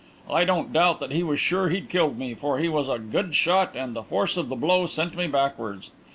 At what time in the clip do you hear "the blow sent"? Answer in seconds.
4.49-5.15